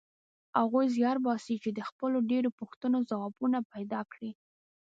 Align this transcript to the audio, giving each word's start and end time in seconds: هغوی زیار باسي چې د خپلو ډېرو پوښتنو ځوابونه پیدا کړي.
هغوی 0.59 0.85
زیار 0.95 1.17
باسي 1.25 1.55
چې 1.63 1.69
د 1.73 1.79
خپلو 1.89 2.17
ډېرو 2.31 2.49
پوښتنو 2.59 2.97
ځوابونه 3.09 3.57
پیدا 3.73 4.01
کړي. 4.11 4.31